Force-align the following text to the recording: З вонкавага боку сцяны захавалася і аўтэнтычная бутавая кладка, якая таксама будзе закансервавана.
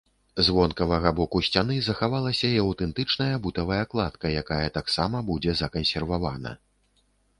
З 0.45 0.53
вонкавага 0.57 1.09
боку 1.19 1.41
сцяны 1.47 1.75
захавалася 1.89 2.47
і 2.55 2.57
аўтэнтычная 2.63 3.29
бутавая 3.43 3.79
кладка, 3.95 4.25
якая 4.41 4.65
таксама 4.79 5.23
будзе 5.29 5.57
закансервавана. 5.63 6.57